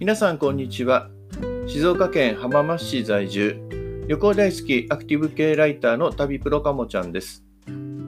[0.00, 1.10] 皆さんこんにちは。
[1.66, 3.56] 静岡県浜松市在住。
[4.06, 7.42] 旅行大好きアクティブ系ライターの旅プロかもちゃんです。
[7.66, 8.04] 今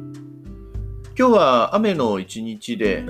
[1.16, 3.04] 日は雨の一日で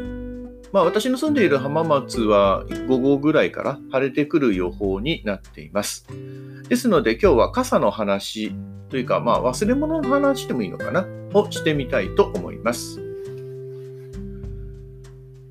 [0.73, 6.07] まあ私の住んでいる浜松は午後ぐらいから晴れてくる予報になっています。
[6.71, 8.55] ですので今日は傘の話
[8.89, 11.07] というかまあ忘れ物の話でもいいのかな？
[11.35, 12.99] をしてみたいと思います。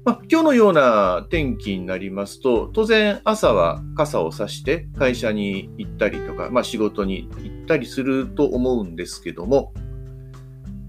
[0.09, 9.71] まあ、今日のような天気になりますと、当然朝は傘を差して会社に行ったりとか、まあ、仕事に行ったりすると思うんですけども、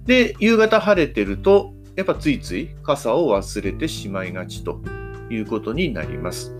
[0.06, 4.80] で、夕方晴れてると、やっぱついつい傘を忘れてしまいがちと
[5.28, 6.56] いうことになります。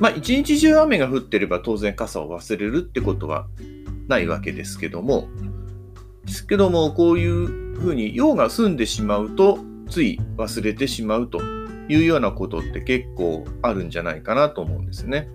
[0.00, 3.46] まあ、一日中雨が降ってれば当然傘を忘れるってことは
[4.06, 5.30] ないわけですけども、
[6.26, 7.46] ですけども、こういう
[7.80, 11.42] ふうに用が済んでしまうと、つい忘れてしまうと
[11.88, 15.28] いうようなことって結構あるんじゃないかなと思うんですね。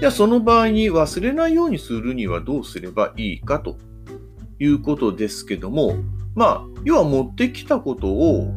[0.00, 3.78] じゃあその場合に忘れないようにするにはどうすればいいかと
[4.58, 5.94] いうことですけども、
[6.34, 8.52] まあ、要は持ってきたことを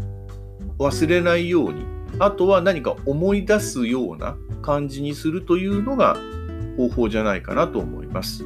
[0.80, 1.86] 忘れないように、
[2.18, 6.18] あとは何か思い出すような感じにするというのが
[6.78, 8.44] 方法じゃないかなと思います。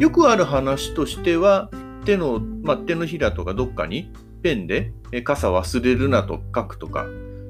[0.00, 1.70] よくある話としては、
[2.04, 4.10] 手の、まあ、手のひらとかどっかに
[4.42, 4.92] ペンで
[5.24, 7.06] 傘忘れるなと書くとか、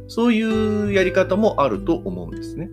[0.08, 2.68] そういうやり方もあると思うんですね。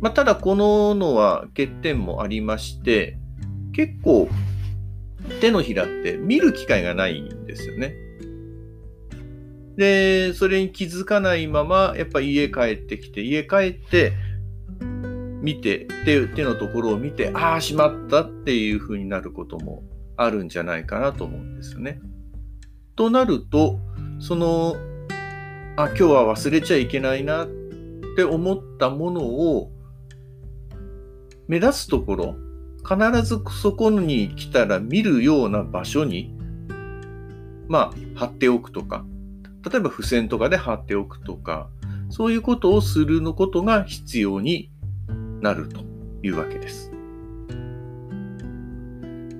[0.00, 3.18] まあ、ただこののは欠点もありまして、
[3.72, 4.28] 結構
[5.40, 7.94] 手のひらって見る機会がないんですよね。
[9.76, 14.12] で、それに気づかないまま、やっぱ家帰ってきて、家帰って
[15.42, 19.82] 見て、手手のところを見て、ああ、しまったっていう風になることも
[20.16, 22.00] あるんじゃないかなと思うんですよね。
[22.96, 23.78] となると、
[24.18, 24.76] その、
[25.76, 27.48] あ、今日は忘れちゃいけないなっ
[28.16, 29.70] て思ったものを、
[31.46, 32.36] 目立つところ、
[32.82, 36.34] 必ずそこに来たら見るような場所に、
[37.68, 39.04] まあ、貼っておくとか、
[39.70, 41.68] 例えば付箋とかで貼っておくとか、
[42.08, 44.70] そういうことをするのことが必要に
[45.42, 45.82] なると
[46.22, 46.92] いうわけです。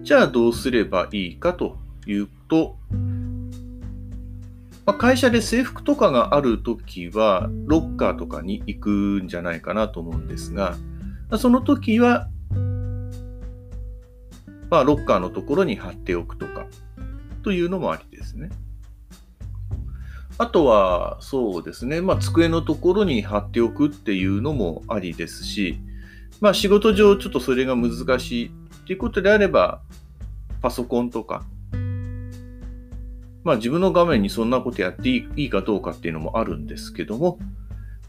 [0.03, 2.77] じゃあどうすればいいかというと、
[4.87, 8.91] まあ、会社で制服とかがあるときは、ロッカーとかに行く
[9.23, 10.77] んじゃないかなと思うんですが、
[11.39, 12.29] その時は、
[14.71, 16.67] まあ、ロッカーのところに貼っておくとか、
[17.43, 18.49] というのもありですね。
[20.39, 25.81] あとは、そうですね、まあ、机のところに貼っておくっていうのもありですし、
[26.41, 28.51] まあ、仕事上ちょっとそれが難しいっ
[28.87, 29.81] ていうことであれば、
[30.63, 31.45] パソコンとか、
[33.47, 37.39] まあ自分の画面にそんなことやっていいかどうかっていうのもあるんですけども、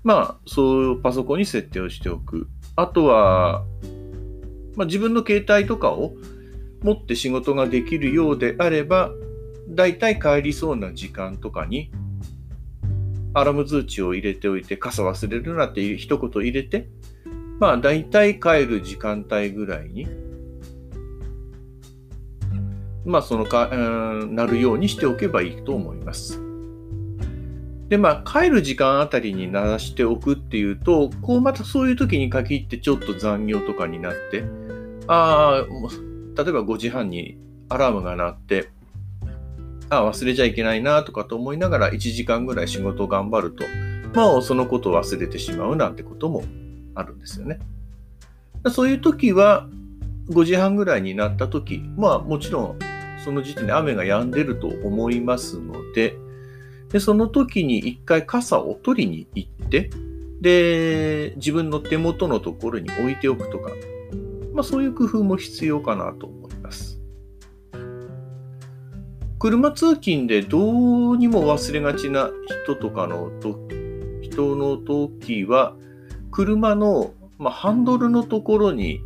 [0.03, 2.47] まあそういうパソコンに設定をしておく。
[2.75, 3.63] あとは、
[4.75, 6.13] まあ、自分の携帯とかを
[6.81, 9.11] 持って仕事ができるようであれば、
[9.69, 11.91] だいたい帰りそうな時間とかに、
[13.35, 16.89] アラーム通知を入れておいて、傘忘れるなっていう一言入れて、
[17.59, 20.07] まあだいたい帰る時間帯ぐらいに
[23.07, 26.41] まあ、そのか、うんなるようにしておけばいいと思います。
[27.87, 34.43] で、まあ、帰る時間あたりに鳴らしておくっていうと、こうまたそういう時に限ってちょっと残業とかになって、
[35.07, 37.37] ああ、例えば5時半に
[37.69, 38.69] アラームが鳴って、
[39.89, 43.63] ああ、忘れちゃいけないなとかと思いながら1時間ぐらい仕事を頑張ると、
[44.13, 46.43] まあ、そのことを忘れてしまうなんてことも
[46.93, 47.59] あるんですよね。
[48.69, 49.69] そういう時は、
[50.29, 52.79] 5時半ぐらいになった時、まあもちろん
[53.27, 56.17] その時点で雨が止んでると思いますので、
[56.87, 59.89] でその時に一回傘を取りに行って、
[60.39, 63.69] で、自分の手元のところに置いておくとか、
[64.53, 67.01] まあそういう工夫も必要かなと思います。
[69.39, 72.31] 車通勤でどうにも忘れがちな
[72.63, 73.59] 人とかのと、
[74.21, 75.75] 人の時は、
[76.31, 79.01] 車の、まあ、ハンドルのところに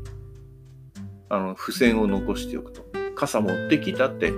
[1.30, 3.01] あの付箋を残しておくと。
[3.22, 4.34] 傘持ってきたって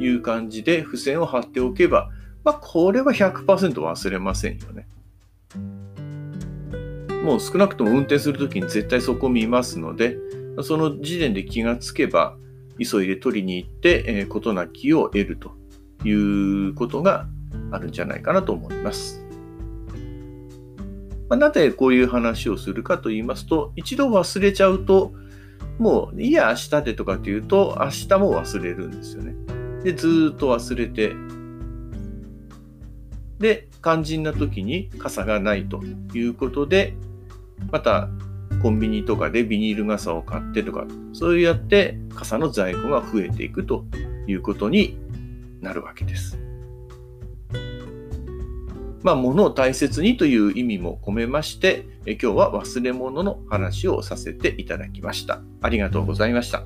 [0.00, 2.10] いう感じで付箋を貼っておけば、
[2.44, 4.88] まあ、これは100%忘れませんよね。
[7.22, 10.16] もう少なくとも運転するときに絶対そこ見ますので、
[10.62, 12.36] その時点で気がつけば、
[12.78, 15.52] 急いで取りに行って、えー、事なきを得ると
[16.06, 16.12] い
[16.68, 17.26] うことが
[17.70, 19.22] あるんじゃないかなと思います。
[21.28, 25.12] まあ、なぜこういう話をするかと言いますと、一度忘れちゃうと、
[25.78, 29.34] もういや、明日でとかっていうと、明日も忘れるんですよね。
[29.82, 31.14] で、ずっと忘れて、
[33.38, 35.82] で、肝心な時に傘がないと
[36.14, 36.94] いうことで、
[37.70, 38.08] また
[38.62, 43.84] コンビニとかでビニール傘を買ってとか、そうやって傘の在庫が増えていくと
[44.26, 44.98] いうことに
[45.60, 46.45] なるわけです。
[49.06, 55.42] まあ、物を大切にという意味も込めまして、今日は忘れ物の話をさせていただきました。
[55.62, 56.64] ありがとうございました。